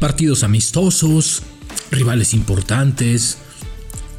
[0.00, 1.42] partidos amistosos,
[1.90, 3.36] rivales importantes,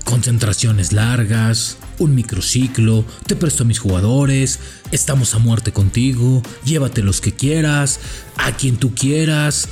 [0.06, 4.60] concentraciones largas, un microciclo, te presto a mis jugadores,
[4.92, 8.00] estamos a muerte contigo, llévate los que quieras,
[8.38, 9.68] a quien tú quieras,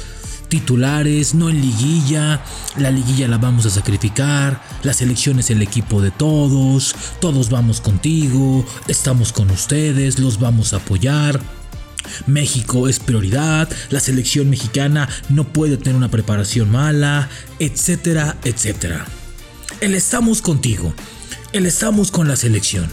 [0.49, 2.43] titulares, no en liguilla,
[2.75, 7.81] la liguilla la vamos a sacrificar, la selección es el equipo de todos, todos vamos
[7.81, 11.58] contigo, estamos con ustedes, los vamos a apoyar.
[12.27, 19.05] México es prioridad, la selección mexicana no puede tener una preparación mala, etcétera, etcétera.
[19.81, 20.93] El estamos contigo,
[21.53, 22.87] el estamos con la selección.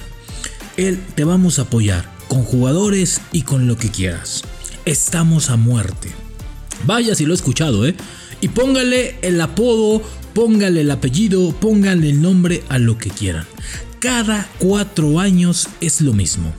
[0.77, 4.43] El te vamos a apoyar con jugadores y con lo que quieras.
[4.85, 6.13] Estamos a muerte.
[6.85, 7.97] Vaya si lo he escuchado, ¿eh?
[8.41, 10.03] Y póngale el apodo,
[10.35, 13.47] póngale el apellido, póngale el nombre a lo que quieran.
[13.99, 16.55] Cada cuatro años es lo mismo.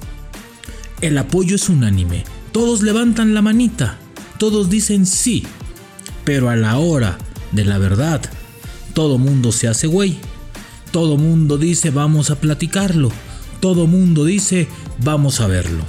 [1.01, 2.23] El apoyo es unánime.
[2.57, 3.99] Todos levantan la manita.
[4.39, 5.43] Todos dicen sí.
[6.25, 7.19] Pero a la hora
[7.51, 8.19] de la verdad,
[8.95, 10.17] todo mundo se hace güey.
[10.91, 13.11] Todo mundo dice vamos a platicarlo.
[13.59, 14.67] Todo mundo dice
[14.97, 15.83] vamos a verlo.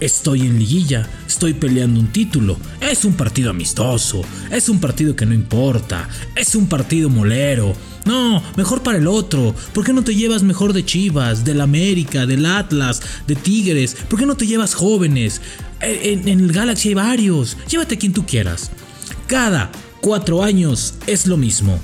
[0.00, 5.24] Estoy en liguilla, estoy peleando un título, es un partido amistoso, es un partido que
[5.24, 7.74] no importa, es un partido molero.
[8.04, 9.54] No, mejor para el otro.
[9.72, 13.96] ¿Por qué no te llevas mejor de Chivas, del América, del Atlas, de Tigres?
[14.08, 15.40] ¿Por qué no te llevas jóvenes?
[15.80, 17.56] En, el Galaxy hay varios.
[17.70, 18.70] Llévate quien tú quieras.
[19.26, 19.70] Cada
[20.00, 21.78] cuatro años es lo mismo.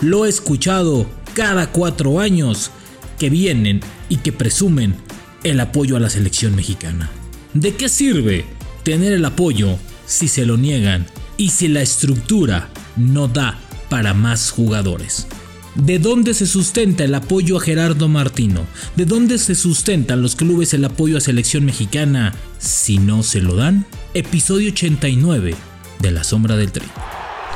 [0.00, 2.70] Lo he escuchado cada cuatro años
[3.18, 4.94] que vienen y que presumen
[5.42, 7.10] el apoyo a la selección mexicana.
[7.54, 8.44] ¿De qué sirve
[8.82, 14.50] tener el apoyo si se lo niegan y si la estructura no da para más
[14.50, 15.28] jugadores?
[15.76, 18.66] ¿De dónde se sustenta el apoyo a Gerardo Martino?
[18.96, 23.54] ¿De dónde se sustentan los clubes el apoyo a selección mexicana si no se lo
[23.54, 23.86] dan?
[24.14, 25.54] Episodio 89
[26.00, 26.86] de La Sombra del Tri.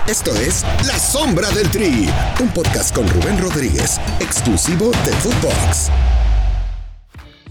[0.06, 2.08] Esto es La Sombra del Tri,
[2.40, 5.90] un podcast con Rubén Rodríguez, exclusivo de Footbox.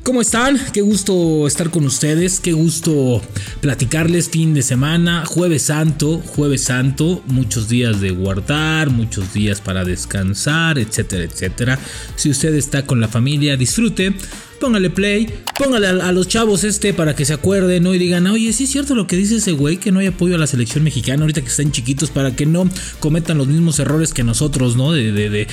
[0.08, 0.58] ¿Cómo están?
[0.72, 3.22] Qué gusto estar con ustedes, qué gusto
[3.60, 9.84] platicarles fin de semana, jueves santo, jueves santo, muchos días de guardar, muchos días para
[9.84, 11.78] descansar, etcétera, etcétera.
[12.16, 14.16] Si usted está con la familia, disfrute
[14.60, 17.94] póngale play, póngale a, los chavos este para que se acuerden, ¿no?
[17.94, 20.36] Y digan, oye, sí es cierto lo que dice ese güey, que no hay apoyo
[20.36, 22.70] a la selección mexicana ahorita que están chiquitos para que no
[23.00, 24.92] cometan los mismos errores que nosotros, ¿no?
[24.92, 25.48] De, de,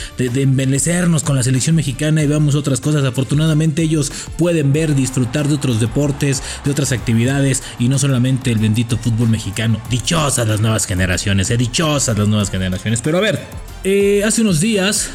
[1.24, 3.04] con la selección mexicana y veamos otras cosas.
[3.04, 8.58] Afortunadamente ellos pueden ver, disfrutar de otros deportes, de otras actividades y no solamente el
[8.58, 9.80] bendito fútbol mexicano.
[9.90, 13.00] Dichosas las nuevas generaciones, eh, dichosas las nuevas generaciones.
[13.02, 13.40] Pero a ver,
[13.84, 15.10] eh, hace unos días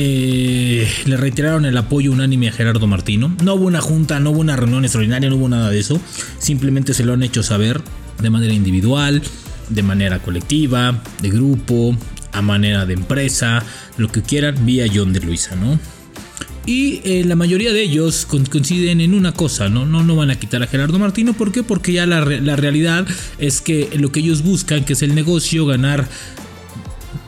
[0.00, 3.34] eh, le reiteraron el apoyo unánime a Gerardo Martino.
[3.42, 6.00] No hubo una junta, no hubo una reunión extraordinaria, no hubo nada de eso.
[6.38, 7.80] Simplemente se lo han hecho saber
[8.22, 9.20] de manera individual,
[9.68, 11.96] de manera colectiva, de grupo,
[12.30, 13.64] a manera de empresa,
[13.96, 15.80] lo que quieran, vía John de Luisa, ¿no?
[16.64, 19.84] Y eh, la mayoría de ellos coinciden en una cosa, ¿no?
[19.84, 21.32] No, no van a quitar a Gerardo Martino.
[21.32, 21.64] ¿Por qué?
[21.64, 23.04] Porque ya la realidad
[23.38, 26.06] es que lo que ellos buscan, que es el negocio, ganar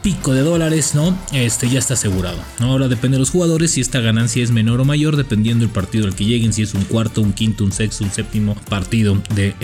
[0.02, 1.16] pico de dólares, ¿no?
[1.32, 2.38] Este ya está asegurado.
[2.58, 6.06] Ahora depende de los jugadores si esta ganancia es menor o mayor, dependiendo del partido
[6.06, 9.54] al que lleguen, si es un cuarto, un quinto, un sexto, un séptimo partido del,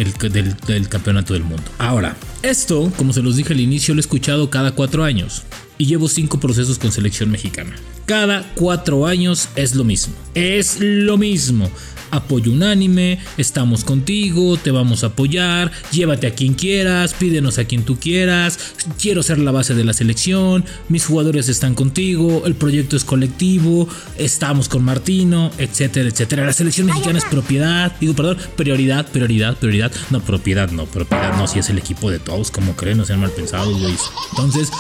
[0.67, 1.65] del campeonato del mundo.
[1.79, 5.43] Ahora, esto, como se los dije al inicio, lo he escuchado cada cuatro años
[5.79, 7.75] y llevo cinco procesos con selección mexicana.
[8.07, 10.15] Cada cuatro años es lo mismo.
[10.35, 11.71] Es lo mismo
[12.17, 17.85] apoyo unánime, estamos contigo, te vamos a apoyar, llévate a quien quieras, pídenos a quien
[17.85, 18.59] tú quieras,
[19.01, 23.89] quiero ser la base de la selección, mis jugadores están contigo, el proyecto es colectivo,
[24.19, 26.45] estamos con Martino, etcétera, etcétera.
[26.45, 31.47] La selección mexicana es propiedad, digo, perdón, prioridad, prioridad, prioridad, no, propiedad, no, propiedad, no,
[31.47, 33.95] si es el equipo de todos, como creen, no sean mal pensados, güey.
[34.31, 34.71] Entonces,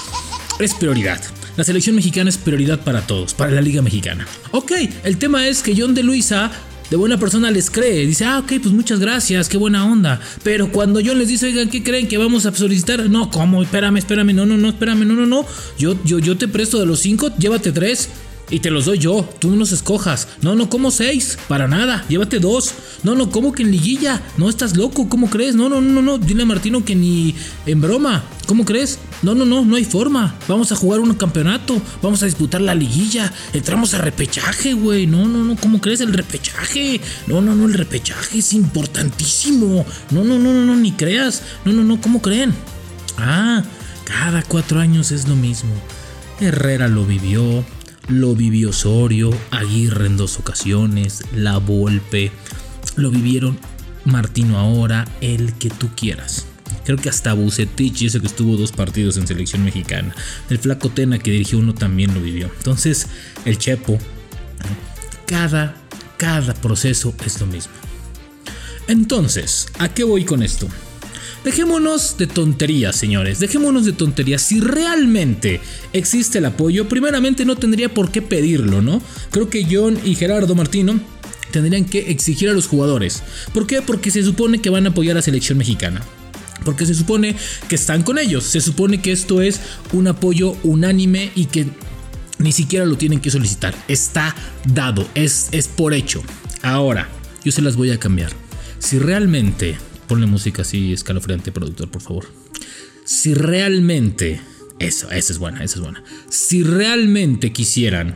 [0.58, 1.20] es prioridad.
[1.56, 4.26] La selección mexicana es prioridad para todos, para la Liga Mexicana.
[4.52, 4.72] Ok,
[5.04, 6.50] el tema es que John de Luisa
[6.90, 8.06] de buena persona les cree.
[8.06, 10.20] Dice, ah, ok, pues muchas gracias, qué buena onda.
[10.42, 13.08] Pero cuando yo les dice, oigan, ¿qué creen que vamos a solicitar?
[13.10, 13.62] No, ¿cómo?
[13.62, 15.46] Espérame, espérame, no, no, no, espérame, no, no, no.
[15.78, 18.08] Yo, yo, yo te presto de los cinco, llévate tres.
[18.48, 20.28] Y te los doy yo, tú no los escojas.
[20.40, 22.74] No, no, como seis, para nada, llévate dos.
[23.02, 24.22] No, no, como que en liguilla.
[24.36, 25.56] No, estás loco, ¿cómo crees?
[25.56, 27.34] No, no, no, no, dile a Martino que ni
[27.66, 28.22] en broma.
[28.46, 29.00] ¿Cómo crees?
[29.22, 30.36] No, no, no, no hay forma.
[30.46, 33.32] Vamos a jugar un campeonato, vamos a disputar la liguilla.
[33.52, 35.08] Entramos a repechaje, güey.
[35.08, 37.00] No, no, no, ¿cómo crees el repechaje?
[37.26, 39.84] No, no, no, el repechaje es importantísimo.
[40.10, 41.42] No, no, no, no, no, ni creas.
[41.64, 42.54] No, no, no, ¿cómo creen?
[43.18, 43.64] Ah,
[44.04, 45.70] cada cuatro años es lo mismo.
[46.38, 47.64] Herrera lo vivió,
[48.08, 52.30] lo vivió Osorio, Aguirre en dos ocasiones, La Volpe,
[52.96, 53.58] lo vivieron
[54.04, 56.46] Martino ahora, el que tú quieras.
[56.84, 60.14] Creo que hasta Bucetich, ese que estuvo dos partidos en selección mexicana.
[60.48, 62.48] El Flaco Tena que dirigió uno también lo vivió.
[62.58, 63.08] Entonces,
[63.44, 63.98] el Chepo,
[65.26, 65.74] cada,
[66.16, 67.72] cada proceso es lo mismo.
[68.86, 70.68] Entonces, ¿a qué voy con esto?
[71.46, 73.38] Dejémonos de tonterías, señores.
[73.38, 74.42] Dejémonos de tonterías.
[74.42, 75.60] Si realmente
[75.92, 79.00] existe el apoyo, primeramente no tendría por qué pedirlo, ¿no?
[79.30, 80.98] Creo que John y Gerardo Martino
[81.52, 83.22] tendrían que exigir a los jugadores.
[83.54, 83.80] ¿Por qué?
[83.80, 86.02] Porque se supone que van a apoyar a la selección mexicana.
[86.64, 87.36] Porque se supone
[87.68, 88.42] que están con ellos.
[88.42, 89.60] Se supone que esto es
[89.92, 91.68] un apoyo unánime y que
[92.38, 93.72] ni siquiera lo tienen que solicitar.
[93.86, 94.34] Está
[94.74, 95.06] dado.
[95.14, 96.24] Es, es por hecho.
[96.62, 97.08] Ahora,
[97.44, 98.32] yo se las voy a cambiar.
[98.80, 99.76] Si realmente...
[100.08, 102.26] Ponle música así escalofriante, productor, por favor.
[103.04, 104.40] Si realmente...
[104.78, 106.04] Eso, esa es buena, esa es buena.
[106.28, 108.14] Si realmente quisieran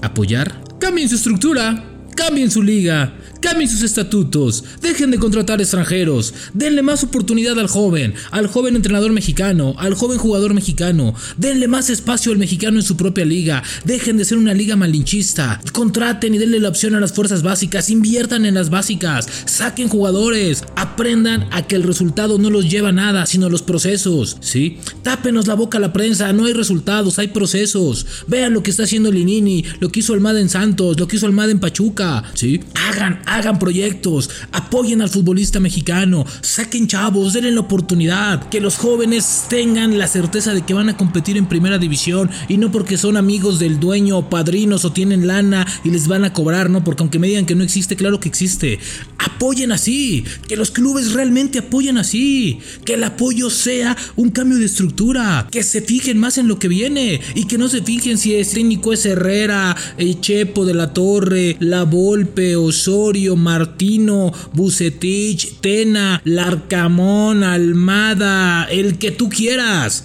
[0.00, 6.82] apoyar, cambien su estructura cambien su liga, cambien sus estatutos, dejen de contratar extranjeros, denle
[6.82, 12.32] más oportunidad al joven, al joven entrenador mexicano, al joven jugador mexicano, denle más espacio
[12.32, 16.60] al mexicano en su propia liga, dejen de ser una liga malinchista, contraten y denle
[16.60, 21.76] la opción a las fuerzas básicas, inviertan en las básicas, saquen jugadores, aprendan a que
[21.76, 24.78] el resultado no los lleva a nada, sino los procesos, ¿sí?
[25.02, 28.06] Tápenos la boca a la prensa, no hay resultados, hay procesos.
[28.26, 31.26] Vean lo que está haciendo Linini, lo que hizo Almada en Santos, lo que hizo
[31.26, 32.60] Almada en Pachuca, ¿sí?
[32.74, 39.44] Hagan, hagan proyectos, apoyen al futbolista mexicano, saquen chavos, denle la oportunidad, que los jóvenes
[39.48, 43.16] tengan la certeza de que van a competir en primera división y no porque son
[43.16, 46.84] amigos del dueño o padrinos o tienen lana y les van a cobrar, ¿no?
[46.84, 48.78] Porque aunque me digan que no existe, claro que existe.
[49.18, 54.66] Apoyen así, que los clubes realmente apoyen así, que el apoyo sea un cambio de
[54.66, 58.34] estructura, que se fijen más en lo que viene y que no se fijen si
[58.34, 66.20] es técnico es Herrera, el Chepo de la Torre, la Volpe, Osorio, Martino, Bucetich, Tena,
[66.24, 70.04] Larcamón, Almada, el que tú quieras.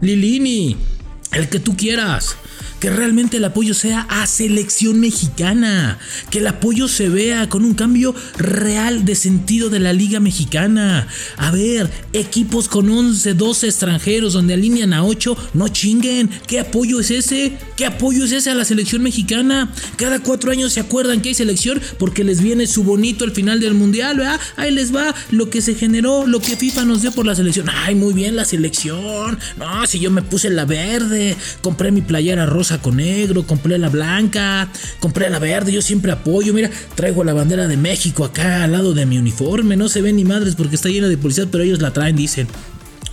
[0.00, 0.76] Lilini,
[1.36, 2.36] el que tú quieras
[2.80, 5.98] que realmente el apoyo sea a selección mexicana,
[6.30, 11.08] que el apoyo se vea con un cambio real de sentido de la liga mexicana.
[11.36, 16.30] A ver, equipos con 11, 12 extranjeros donde alinean a 8, no chinguen.
[16.46, 17.56] ¿Qué apoyo es ese?
[17.76, 19.72] ¿Qué apoyo es ese a la selección mexicana?
[19.96, 23.60] Cada cuatro años se acuerdan que hay selección porque les viene su bonito al final
[23.60, 24.40] del mundial, ¿verdad?
[24.56, 27.68] Ahí les va lo que se generó, lo que FIFA nos dio por la selección.
[27.70, 29.38] Ay, muy bien la selección.
[29.58, 31.25] No, si yo me puse la verde,
[31.62, 34.68] compré mi playera rosa con negro, compré la blanca,
[35.00, 38.92] compré la verde, yo siempre apoyo, mira, traigo la bandera de México acá al lado
[38.92, 41.80] de mi uniforme, no se ven ni madres porque está llena de policías, pero ellos
[41.80, 42.46] la traen, dicen.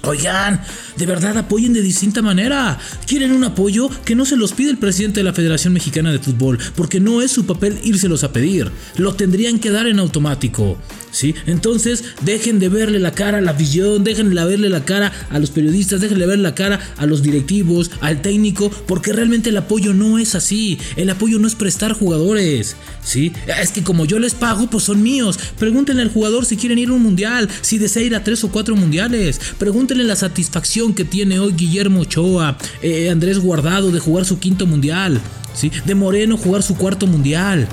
[0.06, 0.60] Oigan,
[0.98, 2.78] de verdad apoyen de distinta manera.
[3.08, 6.20] Quieren un apoyo que no se los pide el presidente de la Federación Mexicana de
[6.20, 8.70] Fútbol, porque no es su papel írselos a pedir.
[8.98, 10.78] Lo tendrían que dar en automático.
[11.12, 11.36] ¿Sí?
[11.46, 15.38] Entonces, dejen de verle la cara a la visión, dejen de verle la cara a
[15.38, 19.58] los periodistas, dejen de verle la cara a los directivos, al técnico, porque realmente el
[19.58, 20.80] apoyo no es así.
[20.96, 23.32] El apoyo no es prestar jugadores, ¿sí?
[23.62, 25.38] Es que como yo les pago, pues son míos.
[25.60, 28.50] Pregúntenle al jugador si quieren ir a un mundial, si desea ir a tres o
[28.50, 29.40] cuatro mundiales.
[29.60, 34.66] Pregúntenle la satisfacción que tiene hoy Guillermo Ochoa, eh, Andrés Guardado de jugar su quinto
[34.66, 35.22] mundial,
[35.54, 35.72] ¿sí?
[35.86, 37.68] De Moreno jugar su cuarto mundial.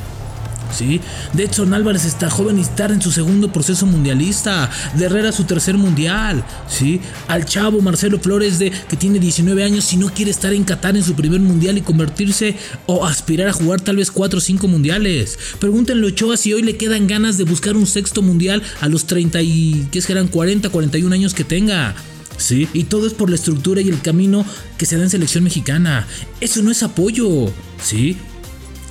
[0.73, 1.01] ¿sí?
[1.33, 4.71] De Edson Álvarez está joven y está en su segundo proceso mundialista.
[4.97, 7.01] De Herrera su tercer mundial, ¿sí?
[7.29, 10.97] Al chavo Marcelo Flores de que tiene 19 años si no quiere estar en Qatar
[10.97, 12.57] en su primer mundial y convertirse
[12.87, 15.39] o aspirar a jugar tal vez 4 o 5 mundiales.
[15.59, 19.07] Pregúntenle a Ochoa si hoy le quedan ganas de buscar un sexto mundial a los
[19.07, 21.95] 30 y que serán 40, 41 años que tenga.
[22.41, 22.69] ¿Sí?
[22.73, 24.47] Y todo es por la estructura y el camino
[24.79, 26.07] que se da en selección mexicana.
[26.41, 28.17] Eso no es apoyo, ¿sí?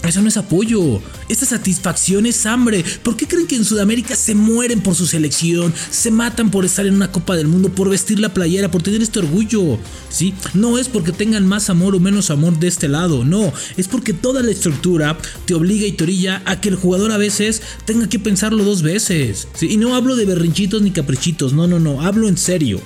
[0.08, 1.01] Eso no es apoyo.
[1.27, 2.86] Esta satisfacción es hambre.
[3.03, 5.74] ¿Por qué creen que en Sudamérica se mueren por su selección?
[5.91, 9.01] Se matan por estar en una Copa del Mundo, por vestir la playera, por tener
[9.01, 9.77] este orgullo.
[10.10, 10.34] ¿Sí?
[10.53, 13.25] No es porque tengan más amor o menos amor de este lado.
[13.25, 13.51] No.
[13.77, 17.18] Es porque toda la estructura te obliga y te orilla a que el jugador a
[17.18, 19.48] veces tenga que pensarlo dos veces.
[19.53, 19.68] ¿sí?
[19.70, 21.51] Y no hablo de berrinchitos ni caprichitos.
[21.51, 22.01] No, no, no.
[22.01, 22.79] Hablo en serio.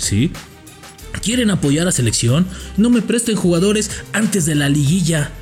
[0.00, 0.32] ¿Sí?
[1.22, 2.46] ¿Quieren apoyar a selección?
[2.76, 5.32] No me presten jugadores antes de la liguilla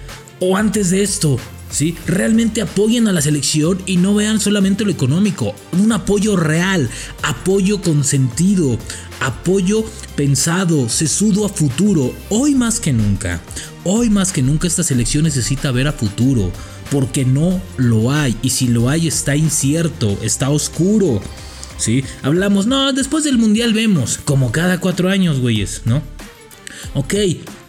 [0.41, 1.39] o antes de esto.
[1.71, 1.95] ¿Sí?
[2.07, 6.89] Realmente apoyen a la selección y no vean solamente lo económico, un apoyo real,
[7.23, 8.79] apoyo con sentido,
[9.21, 9.85] apoyo
[10.17, 13.43] pensado, sesudo a futuro, hoy más que nunca,
[13.85, 16.51] hoy más que nunca esta selección necesita ver a futuro,
[16.91, 21.21] porque no lo hay y si lo hay está incierto, está oscuro,
[21.79, 22.05] ¿sí?
[22.23, 26.03] Hablamos, no, después del mundial vemos, como cada cuatro años, güeyes, ¿no?
[26.95, 27.15] Ok,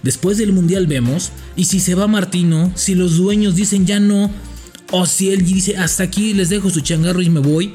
[0.02, 4.32] Después del Mundial vemos, y si se va Martino, si los dueños dicen ya no,
[4.92, 7.74] o si él dice hasta aquí les dejo su changarro y me voy,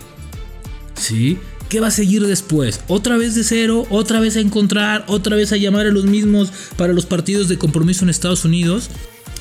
[0.95, 1.39] ¿sí?
[1.69, 2.81] ¿Qué va a seguir después?
[2.89, 3.87] ¿Otra vez de cero?
[3.91, 5.05] ¿Otra vez a encontrar?
[5.09, 8.91] ¿Otra vez a llamar a los mismos para los partidos de compromiso en Estados Unidos?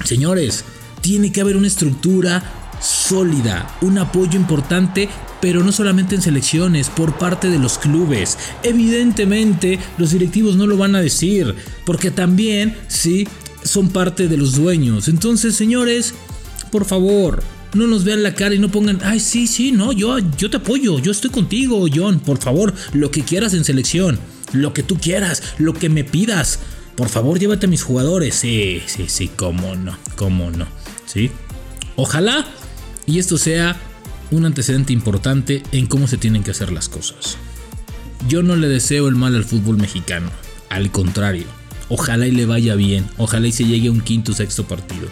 [0.03, 0.65] Señores,
[1.01, 2.43] tiene que haber una estructura
[2.83, 5.09] sólida, un apoyo importante,
[5.41, 8.37] pero no solamente en selecciones, por parte de los clubes.
[8.61, 13.27] Evidentemente, los directivos no lo van a decir, porque también, sí,
[13.63, 15.07] son parte de los dueños.
[15.07, 16.13] Entonces, señores,
[16.71, 17.41] por favor,
[17.73, 20.57] no nos vean la cara y no pongan, ay, sí, sí, no, yo, yo te
[20.57, 24.19] apoyo, yo estoy contigo, John, por favor, lo que quieras en selección,
[24.51, 26.59] lo que tú quieras, lo que me pidas.
[26.95, 28.35] Por favor, llévate a mis jugadores.
[28.35, 30.67] Sí, sí, sí, cómo no, cómo no.
[31.07, 31.31] ¿Sí?
[31.95, 32.45] Ojalá
[33.05, 33.79] y esto sea
[34.31, 37.37] un antecedente importante en cómo se tienen que hacer las cosas.
[38.27, 40.29] Yo no le deseo el mal al fútbol mexicano,
[40.69, 41.45] al contrario,
[41.89, 45.07] ojalá y le vaya bien, ojalá y se llegue a un quinto o sexto partido.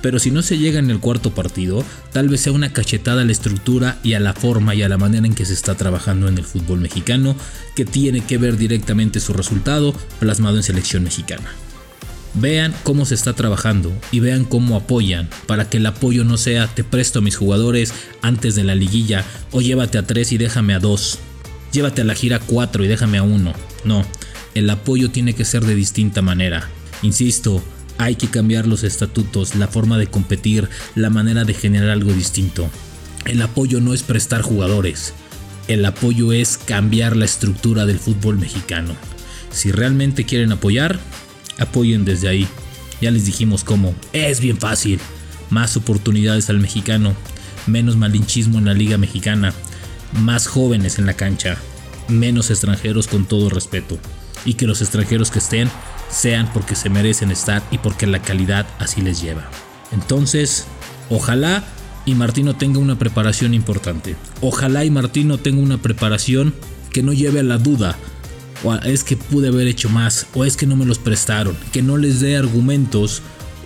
[0.00, 3.24] Pero si no se llega en el cuarto partido, tal vez sea una cachetada a
[3.24, 6.28] la estructura y a la forma y a la manera en que se está trabajando
[6.28, 7.34] en el fútbol mexicano,
[7.74, 11.50] que tiene que ver directamente su resultado plasmado en selección mexicana.
[12.34, 16.66] Vean cómo se está trabajando y vean cómo apoyan para que el apoyo no sea
[16.66, 17.92] te presto a mis jugadores
[18.22, 21.18] antes de la liguilla o llévate a tres y déjame a dos.
[21.72, 23.52] Llévate a la gira 4 y déjame a uno.
[23.84, 24.04] No,
[24.54, 26.68] el apoyo tiene que ser de distinta manera.
[27.02, 27.62] Insisto,
[27.98, 32.70] hay que cambiar los estatutos, la forma de competir, la manera de generar algo distinto.
[33.24, 35.12] El apoyo no es prestar jugadores.
[35.66, 38.94] El apoyo es cambiar la estructura del fútbol mexicano.
[39.50, 40.98] Si realmente quieren apoyar,
[41.58, 42.48] apoyen desde ahí.
[43.00, 43.94] Ya les dijimos cómo.
[44.12, 45.00] Es bien fácil.
[45.50, 47.14] Más oportunidades al mexicano.
[47.66, 49.52] Menos malinchismo en la liga mexicana.
[50.12, 51.56] Más jóvenes en la cancha.
[52.08, 53.98] Menos extranjeros con todo respeto.
[54.44, 55.70] Y que los extranjeros que estén
[56.10, 59.48] sean porque se merecen estar y porque la calidad así les lleva.
[59.92, 60.66] Entonces,
[61.10, 61.64] ojalá
[62.06, 64.16] y Martino tenga una preparación importante.
[64.40, 66.54] Ojalá y Martino tenga una preparación
[66.90, 67.98] que no lleve a la duda.
[68.64, 71.82] O es que pude haber hecho más, o es que no me los prestaron, que
[71.82, 73.22] no les dé argumentos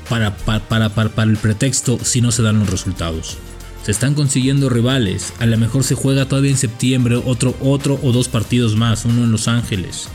[0.09, 3.39] para, para, para, el pretexto si no se dan los resultados.
[3.85, 8.13] Se están consiguiendo rivales, a lo mejor se juega todavía en septiembre otro, otro o
[8.13, 10.09] dos partidos más, uno en Los Ángeles.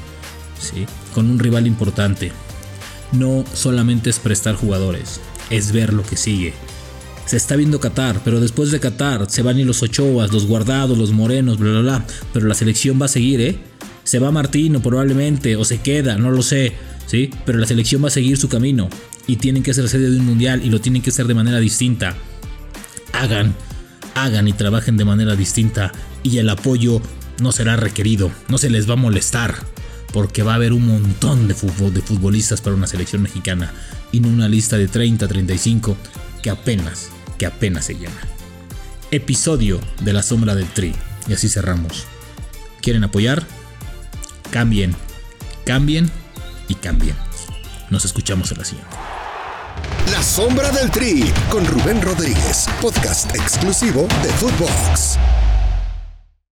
[0.60, 0.86] ¿sí?
[1.13, 2.31] con un rival importante.
[3.12, 5.19] No solamente es prestar jugadores,
[5.50, 6.53] es ver lo que sigue.
[7.25, 10.98] Se está viendo Qatar, pero después de Qatar se van y los Ochoas, los Guardados,
[10.98, 12.05] los Morenos, bla bla bla.
[12.34, 13.60] Pero la selección va a seguir, ¿eh?
[14.08, 16.72] Se va Martino probablemente, o se queda, no lo sé,
[17.08, 17.30] ¿sí?
[17.46, 18.88] Pero la selección va a seguir su camino.
[19.28, 21.60] Y tienen que ser sede de un mundial y lo tienen que hacer de manera
[21.60, 22.16] distinta.
[23.12, 23.54] Hagan,
[24.16, 25.92] hagan y trabajen de manera distinta.
[26.24, 27.02] Y el apoyo
[27.42, 29.56] no será requerido, no se les va a molestar
[30.14, 33.74] porque va a haber un montón de, de futbolistas para una selección mexicana
[34.14, 35.98] y no una lista de 30, 35
[36.42, 38.22] que apenas, que apenas se llena.
[39.12, 40.96] Episodio de La Sombra del Tri.
[41.28, 42.06] Y así cerramos.
[42.82, 43.57] ¿Quieren apoyar?
[44.51, 44.96] Cambien,
[45.66, 46.10] cambien
[46.68, 47.16] y cambien.
[47.89, 48.96] Nos escuchamos en la siguiente.
[50.12, 55.18] La Sombra del Tri con Rubén Rodríguez, podcast exclusivo de Footbox.